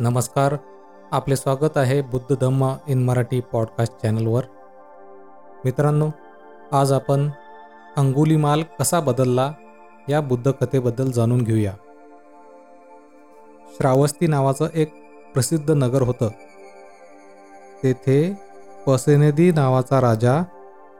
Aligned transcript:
नमस्कार. 0.00 0.54
आपले 1.12 1.36
स्वागत 1.36 1.76
आहे 1.76 2.02
बुद्ध 2.02 2.36
धम्म 2.40 2.74
इन 2.88 3.04
मराठी 3.04 3.40
पॉडकास्ट 3.40 3.96
चॅनलवर 4.02 4.42
मित्रांनो 5.64 6.08
आज 6.72 6.92
आपण 6.92 7.30
अंगुलीमाल 7.96 8.62
कसा 8.80 9.00
बदलला 9.00 9.52
या 10.08 10.20
बुद्ध 10.20 10.50
कथेबद्दल 10.50 11.10
जाणून 11.10 11.42
घेऊया. 11.42 11.72
श्रावस्ती 13.74 14.26
नावाचं 14.26 14.66
एक 14.74 14.94
प्रसिद्ध 15.32 15.70
नगर 15.70 16.02
होतं. 16.02 16.28
तेथे 17.82 18.40
पसेनेदी 18.86 19.52
नावाचा 19.52 20.00
राजा 20.00 20.42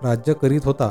राज्य 0.03 0.33
करीत 0.33 0.61
होता. 0.65 0.91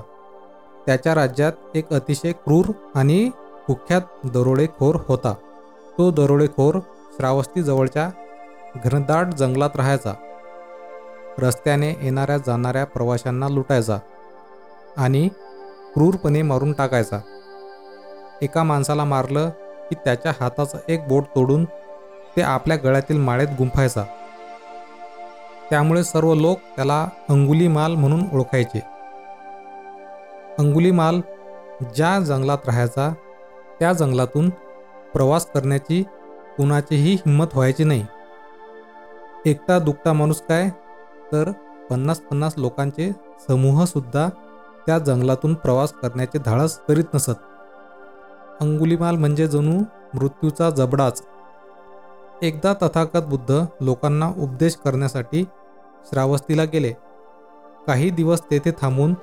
त्याच्या 0.85 1.15
राज्यात 1.15 1.53
एक 1.75 1.93
अतिशय 1.93 2.31
क्रूर 2.31 2.65
आणि 2.95 3.29
कुख्यात 3.67 4.01
दरोडेखोर 4.23 4.95
होता. 5.07 5.33
तो 5.97 6.11
दरोडेखोर 6.11 6.79
श्रावस्तीजवळच्या 7.15 8.09
घनदाट 8.85 9.27
जंगलात 9.27 9.69
राहायचा. 9.75 10.13
रस्त्याने 11.37 11.89
येणाऱ्या 12.01 12.37
जाणाऱ्या 12.37 12.85
प्रवाशांना 12.85 13.49
लुटायचा 13.49 13.99
आणि 14.97 15.27
क्रूरपणे 15.93 16.41
मारून 16.41 16.73
टाकायचा. 16.73 17.19
एका 18.41 18.63
माणसाला 18.63 19.03
मारलं 19.03 19.49
की 19.89 19.95
त्याच्या 19.95 20.33
हाताचं 20.39 20.77
एक 20.87 21.07
बोट 21.07 21.23
तोडून 21.35 21.65
ते 22.37 22.41
आपल्या 22.41 22.77
गळ्यातील 22.77 23.17
माळेत 23.17 23.47
गुंफायचा. 23.57 24.03
त्यामुळे 25.69 26.03
सर्व 26.03 26.33
लोक 26.33 26.57
त्याला 26.75 27.07
अंगुली 27.29 27.67
माल 27.67 27.95
म्हणून 27.95 28.21
ओळखायचे. 28.33 28.79
अंगुली 30.59 30.91
माल 30.91 31.21
ज्या 31.95 32.19
जंगलात 32.19 32.57
राहायचा 32.65 33.13
त्या 33.79 33.93
जंगलातून 33.93 34.49
प्रवास 35.13 35.45
करण्याची 35.45 36.03
कुणाचीही 36.59 37.13
हिंमत 37.13 37.45
व्हायची 37.53 37.83
नाही. 37.83 38.05
एकटा 39.45 39.79
दुकटा 39.79 40.13
माणूस 40.13 40.41
काय? 40.41 40.69
तर 41.31 41.51
पन्नास 41.89 42.19
पन्नास 42.19 42.53
लोकांचे 42.57 43.11
समूहसुद्धा 43.47 44.29
त्या 44.85 44.99
जंगलातून 44.99 45.53
प्रवास 45.53 45.93
करण्याचे 45.93 46.39
धाडस 46.39 46.79
करीत 46.87 47.03
नसत. 47.13 47.31
अंगुलीमाल 48.61 49.15
म्हणजे 49.15 49.47
जणू 49.47 49.79
मृत्यूचा 50.13 50.69
जबडाच. 50.69 51.23
एकदा 52.41 52.73
तथागत 52.73 53.17
बुद्ध 53.17 53.65
लोकांना 53.81 54.27
उपदेश 54.37 54.75
करण्यासाठी 54.75 55.43
श्रावस्तीला 56.05 56.63
गेले. 56.63 56.93
काही 57.87 58.09
दिवस 58.09 58.41
तेथे 58.41 58.71
थांबून 58.71 59.13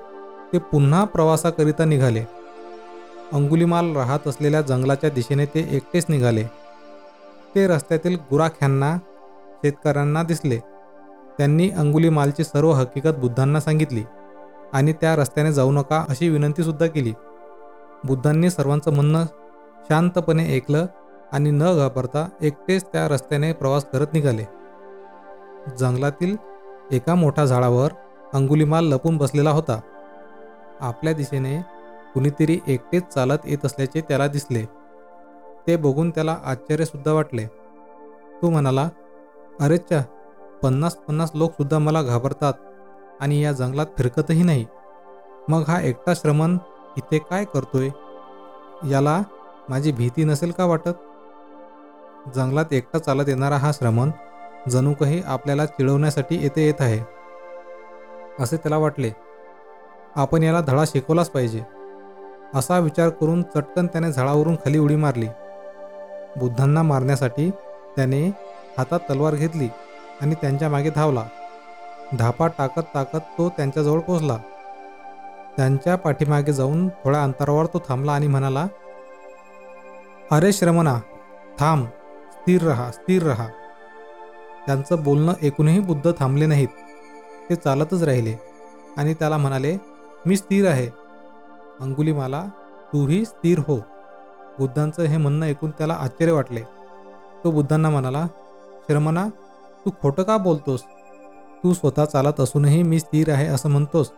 ते 0.53 0.57
पुन्हा 0.57 1.05
प्रवासाकरिता 1.05 1.85
निघाले. 1.85 2.23
अंगुलीमाल 3.33 3.95
राहत 3.95 4.27
असलेल्या 4.27 4.61
जंगलाच्या 4.61 5.09
दिशेने 5.09 5.45
ते 5.45 5.67
एकटेच 5.71 6.05
निघाले. 6.09 6.66
ते 7.57 7.67
रस्त्यातील 7.67 8.17
गुराख्यांना 8.31 8.97
शेतकऱ्यांना 9.63 10.23
दिसले. 10.23 10.57
त्यांनी 11.37 11.69
अंगुलीमालची 11.69 12.43
सर्व 12.43 12.71
हकीकत 12.71 13.15
बुद्धांना 13.17 13.59
सांगितली 13.59 14.03
आणि 14.73 14.93
त्या 14.93 15.15
रस्त्याने 15.15 15.53
जाऊ 15.53 15.71
नका 15.71 16.05
अशी 16.09 16.29
विनंतीसुद्धा 16.29 16.87
केली. 16.87 17.13
बुद्धांनी 18.03 18.49
सर्वांचं 18.49 18.93
म्हणणं 18.93 19.25
शांतपणे 19.89 20.55
ऐकलं 20.55 20.85
आणि 21.31 21.51
न 21.51 21.59
घाबरता 21.59 22.29
एकटेच 22.41 22.85
त्या 22.85 23.07
रस्त्याने 23.07 23.53
प्रवास 23.53 23.85
करत 23.85 24.07
निघाले. 24.13 24.43
जंगलातील 25.77 26.35
एका 26.91 27.15
मोठ्या 27.15 27.45
झाडावर 27.45 27.89
अंगुलीमाल 28.33 28.85
लपून 28.85 29.17
बसलेला 29.17 29.51
होता. 29.51 29.79
आपल्या 30.81 31.13
दिशेने 31.13 31.61
कुणीतरी 32.13 32.59
एकटेच 32.67 33.03
चालत 33.07 33.37
येत 33.45 33.65
असल्याचे 33.65 34.01
त्याला 34.01 34.27
दिसले. 34.27 34.86
ते 35.67 35.75
बघून 35.75 36.09
त्याला 36.09 36.37
आश्चर्यसुद्धा 36.45 37.13
वाटले. 37.13 37.45
तो 38.41 38.49
म्हणाला 38.49 38.89
अरेच्छा 39.59 40.01
पन्नास 40.63 40.95
पन्नास 40.95 41.31
लोकसुद्धा 41.35 41.79
मला 41.79 42.01
घाबरतात 42.01 42.53
आणि 43.19 43.43
या 43.43 43.51
जंगलात 43.51 43.85
फिरकतही 43.97 44.43
नाही. 44.43 44.65
मग 45.49 45.63
हा 45.67 45.81
एकटा 45.81 46.13
श्रमण 46.13 46.57
इथे 46.97 47.17
काय 47.17 47.45
करतोय? 47.45 47.89
याला 48.89 49.21
माझी 49.69 49.91
भीती 49.91 50.23
नसेल 50.23 50.51
का 50.51 50.65
वाटत? 50.65 50.89
जंगलात 52.35 52.73
एकटा 52.73 52.99
चालत 52.99 53.29
येणारा 53.29 53.57
हा 53.57 53.71
श्रमण 53.71 54.11
जणू 54.69 54.93
काही 54.93 55.21
आपल्याला 55.25 55.65
चिडवण्यासाठी 55.65 56.43
येथे 56.43 56.65
येत 56.65 56.81
आहे. 56.81 56.99
असे 58.43 58.57
त्याला 58.57 58.77
वाटले 58.77 59.11
आपण 60.15 60.43
याला 60.43 60.61
धडा 60.61 60.83
शिकवलाच 60.87 61.29
पाहिजे. 61.29 61.63
असा 62.53 62.79
विचार 62.79 63.09
करून 63.09 63.43
चटकन 63.43 63.87
त्याने 63.87 64.11
झाडावरून 64.11 64.55
खाली 64.55 64.77
उडी 64.77 64.95
मारली. 64.95 65.27
बुद्धांना 66.39 66.81
मारण्यासाठी 66.83 67.49
त्याने 67.95 68.27
हातात 68.77 68.99
तलवार 69.09 69.35
घेतली 69.35 69.67
आणि 70.21 70.35
त्यांच्या 70.35 70.69
मागे 70.69 70.89
धावला. 70.89 71.23
धापा 72.17 72.47
टाकत 72.47 72.81
टाकत 72.93 73.23
तो 73.37 73.49
त्यांच्याजवळ 73.49 73.99
पोचला 73.99 74.37
त्यांच्या 75.57 75.95
पाठीमागे 75.95 76.53
जाऊन 76.53 76.87
थोड्या 77.03 77.23
अंतरावर 77.23 77.65
तो 77.65 77.81
थांबला 77.89 78.11
आणि 78.11 78.27
म्हणाला 78.27 78.67
अरे 80.31 80.51
श्रमणा 80.53 80.95
थांब 81.59 81.85
स्थिर 82.31 82.61
रहा 82.61 82.91
स्थिर 82.91 83.23
रहा. 83.23 83.47
त्यांचं 84.67 85.03
बोलणं 85.03 85.33
ऐकूनही 85.43 85.79
बुद्ध 85.79 86.11
थांबले 86.19 86.45
नाहीत. 86.45 86.67
ते 87.49 87.55
चालतच 87.55 88.03
राहिले 88.03 88.35
आणि 88.97 89.13
त्याला 89.13 89.37
म्हणाले 89.37 89.77
मी 90.25 90.37
स्थिर 90.37 90.67
आहे. 90.69 90.87
अंगुलीमाला 91.79 92.43
तूही 92.93 93.25
स्थिर 93.25 93.59
हो. 93.59 93.77
बुद्धांचं 94.59 95.03
हे 95.03 95.17
म्हणणं 95.17 95.45
ऐकून 95.45 95.71
त्याला 95.71 95.93
आश्चर्य 95.93 96.31
वाटले. 96.31 96.61
तो 97.43 97.51
बुद्धांना 97.51 97.89
म्हणाला 97.89 98.27
श्रमणा 98.89 99.27
तू 99.85 99.89
खोटं 100.01 100.23
का 100.23 100.37
बोलतोस? 100.37 100.83
तू 101.63 101.73
स्वतः 101.73 102.05
चालत 102.05 102.39
असूनही 102.39 102.83
मी 102.83 102.99
स्थिर 102.99 103.29
आहे 103.29 103.47
असं 103.47 103.69
म्हणतोस 103.69 104.11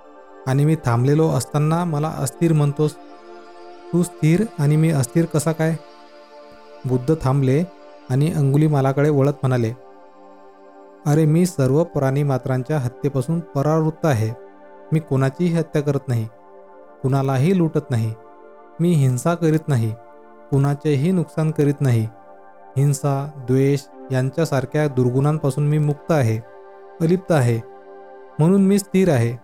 आणि 0.48 0.66
मी 0.66 0.76
थांबलेलो 0.86 1.30
असताना 1.30 1.84
मला 1.84 2.10
अस्थिर 2.18 2.54
म्हणतोस. 2.54 2.96
तू 3.94 4.04
स्थिर 4.04 4.46
आणि 4.60 4.76
मी 4.76 4.90
अस्थिर 4.90 5.26
कसा 5.26 5.52
काय? 5.52 5.76
बुद्ध 6.86 7.16
थांबले 7.22 7.64
आणि 8.10 8.32
अंगुली 8.32 8.68
मालाकडे 8.68 9.10
वळत 9.10 9.34
म्हणाले 9.34 9.74
अरे 11.06 11.26
मी 11.26 11.46
सर्व 11.46 11.84
प्राणी 11.84 12.24
मात्रांच्या 12.24 12.78
हत्येपासून 12.78 13.40
परावृत्त 13.40 14.06
आहे. 14.06 14.30
मी 14.92 15.00
कोणाचीही 15.00 15.54
हत्या 15.54 15.82
करत 15.82 16.08
नाही. 16.08 16.28
कुणालाही 17.02 17.58
लुटत 17.58 17.90
नाही. 17.90 18.14
मी 18.80 18.92
हिंसा 18.92 19.36
करीत 19.36 19.68
नाही. 19.68 19.94
कुणाचेही 20.52 21.12
नुकसान 21.12 21.52
करीत 21.52 21.74
नाही. 21.80 22.08
हिंसा 22.78 23.30
द्वेष 23.38 23.80
यांच्यासारख्या 24.12 24.88
दुर्गुणांपासून 24.88 25.68
मी 25.68 25.78
मुक्त 25.78 26.12
आहे 26.12 26.40
अलिप्त 27.02 27.32
आहे 27.32 27.62
म्हणून 28.40 28.62
मी 28.62 28.80
स्थिर 28.80 29.10
आहे. 29.10 29.36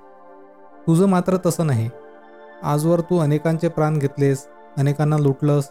तुझं 0.88 1.06
मात्र 1.06 1.38
तसं 1.46 1.68
नाही. 1.68 1.90
आजवर 2.64 3.02
तू 3.02 3.20
अनेकांचे 3.20 3.68
प्राण 3.68 4.00
घेतलेस 4.00 4.48
अनेकांना 4.78 5.18
लुटलंस. 5.18 5.70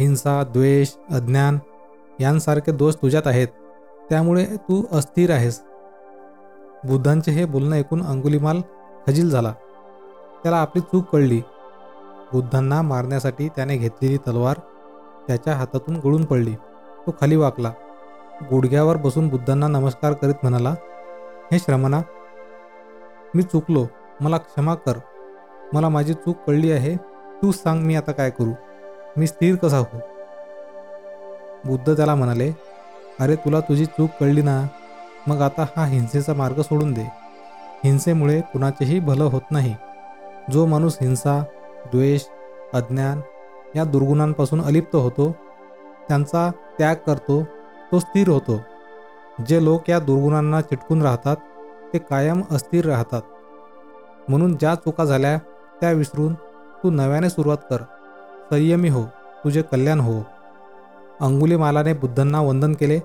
हिंसा 0.00 0.42
द्वेष 0.42 0.94
अज्ञान 1.10 1.58
यांसारखे 2.20 2.72
दोष 2.72 2.94
तुझ्यात 2.94 3.26
आहेत. 3.26 3.48
त्यामुळे 4.10 4.44
तू 4.44 4.84
अस्थिर 4.92 5.30
आहेस. 5.30 5.62
बुद्धांचे 6.84 7.32
हे 7.32 7.44
बोलणं 7.44 7.76
ऐकून 7.76 8.02
अंगुलीमाल 8.02 8.60
खजील 9.06 9.30
झाला. 9.30 9.52
त्याला 10.42 10.56
आपली 10.56 10.80
चूक 10.80 11.04
कळली. 11.04 11.40
बुद्धांना 12.32 12.82
मारण्यासाठी 12.82 13.48
त्याने 13.48 13.76
घेतलेली 13.76 14.16
तलवार 14.16 14.56
त्याच्या 15.28 15.54
हातातून 15.54 15.96
गळून 15.96 16.24
पडली. 16.24 16.54
तो 17.06 17.14
खाली 17.20 17.36
वाकला. 17.36 17.72
गुडघ्यावर 18.50 18.96
बसून 18.96 19.28
बुद्धांना 19.28 19.68
नमस्कार 19.68 20.12
करीत 20.12 20.34
म्हणाला 20.42 20.74
हे 21.52 21.58
श्रमणा 21.58 22.00
मी 23.34 23.42
चुकलो. 23.42 23.86
मला 24.20 24.36
क्षमा 24.36 24.74
कर. 24.74 24.98
मला 25.72 25.88
माझी 25.88 26.14
चूक 26.14 26.36
कळली 26.46 26.72
आहे. 26.72 26.96
तू 27.42 27.52
सांग 27.52 27.80
मी 27.80 27.96
आता 27.96 28.12
काय 28.12 28.30
करू? 28.30 28.52
मी 29.16 29.26
स्थिर 29.26 29.56
कसा 29.56 29.78
हो 29.78 29.98
बुद्ध 31.64 31.96
त्याला 31.96 32.14
म्हणाले 32.14 32.52
अरे 33.20 33.36
तुला 33.36 33.60
तुझी 33.60 33.86
चूक 33.86 34.10
कळली 34.20 34.42
ना. 34.42 34.66
मग 35.26 35.40
आता 35.40 35.66
हा 35.76 35.86
हिंसेचा 35.86 36.34
मार्ग 36.34 36.60
सोडून 36.60 36.92
दे. 36.92 37.06
हिंसेमुळे 37.84 38.40
कुणाचेही 38.40 39.00
भलं 39.00 39.24
होत 39.24 39.50
नाही. 39.50 39.74
जो 40.52 40.66
माणूस 40.66 40.98
हिंसा 41.00 41.42
द्वेष 41.92 42.24
अज्ञान 42.72 43.20
या 43.76 43.84
दुर्गुणांपासून 43.84 44.62
अलिप्त 44.62 44.96
होतो. 44.96 45.36
त्यांचा 46.08 46.50
त्याग 46.78 46.94
करतो 47.06 47.44
तो 47.92 47.98
स्थिर 47.98 48.28
होतो. 48.28 48.60
जे 49.46 49.64
लोक 49.64 49.90
या 49.90 49.98
दुर्गुणांना 49.98 50.60
चिटकून 50.60 51.02
राहतात 51.02 51.36
ते 51.92 51.98
कायम 51.98 52.42
अस्थिर 52.50 52.84
राहतात. 52.86 53.22
म्हणून 54.28 54.56
ज्या 54.56 54.74
चुका 54.74 55.04
झाल्या 55.04 55.38
त्या 55.80 55.92
विसरून 55.92 56.34
तू 56.82 56.90
नव्याने 56.90 57.30
सुरुवात 57.30 57.56
कर. 57.70 57.76
संयमी 58.50 58.88
हो 58.88 59.02
तुझे 59.44 59.62
कल्याण 59.62 60.00
हो. 60.00 60.22
अंगुलीमालाने 61.20 61.92
बुद्धांना 61.92 62.40
वंदन 62.40 62.72
केले 62.72 63.00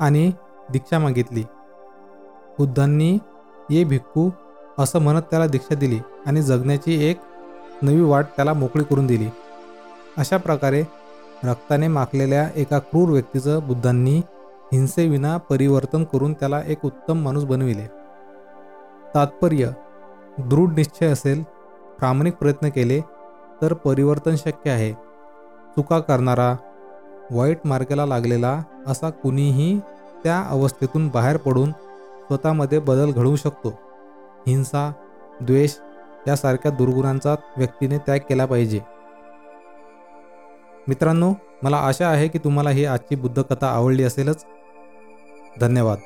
आणि 0.00 0.32
दीक्षा 0.70 0.98
मागितली. 0.98 1.42
बुद्धांनी 2.58 3.18
ये 3.70 3.84
भिक्खू 3.84 4.30
असं 4.78 4.98
म्हणत 4.98 5.22
त्याला 5.22 5.46
दीक्षा 5.46 5.74
दिली 5.74 5.98
आणि 6.26 6.42
जगण्याची 6.42 7.10
एक 7.10 7.20
नवी 7.82 8.00
वाट 8.00 8.26
त्याला 8.36 8.52
मोकळी 8.52 8.84
करून 8.84 9.06
दिली. 9.06 9.28
अशा 10.16 10.36
प्रकारे 10.36 10.82
रक्ताने 11.44 11.88
माखलेल्या 11.88 12.48
एका 12.56 12.78
क्रूर 12.78 13.08
व्यक्तीचं 13.08 13.66
बुद्धांनी 13.66 14.18
हिंसेविना 14.72 15.36
परिवर्तन 15.36 16.04
करून 16.04 16.32
त्याला 16.32 16.62
एक 16.66 16.84
उत्तम 16.84 17.18
माणूस 17.18 17.44
बनविले. 17.44 17.86
तात्पर्य 19.14 19.70
दृढ 20.38 20.72
निश्चय 20.76 21.06
असेल 21.06 21.42
प्रामाणिक 21.98 22.34
प्रयत्न 22.34 22.68
केले 22.68 23.00
तर 23.62 23.72
परिवर्तन 23.74 24.36
शक्य 24.36 24.70
आहे. 24.70 24.92
चुका 25.76 25.98
करणारा 25.98 26.56
वाईट 27.30 27.58
मार्गाला 27.64 28.06
लागलेला 28.06 28.62
असा 28.86 29.10
कुणीही 29.10 29.80
त्या 30.24 30.40
अवस्थेतून 30.50 31.08
बाहेर 31.08 31.36
पडून 31.36 31.70
स्वतःमध्ये 31.70 32.78
बदल 32.78 33.10
घडवू 33.10 33.36
शकतो. 33.36 33.68
हिंसा 34.46 34.92
द्वेष 35.40 35.76
यासारख्या 36.28 36.70
दुर्गुणांचा 36.70 37.34
व्यक्तीने 37.56 37.98
त्याग 37.98 38.18
केला 38.18 38.46
पाहिजे. 38.46 38.80
मित्रांनो 40.88 41.34
मला 41.62 41.76
आशा 41.76 42.08
आहे 42.08 42.28
की 42.28 42.38
तुम्हाला 42.38 42.70
ही 42.70 42.84
आजची 42.84 43.16
बुद्धकथा 43.16 43.66
आवडली 43.66 44.04
असेलच. 44.04 44.44
धन्यवाद. 45.60 45.98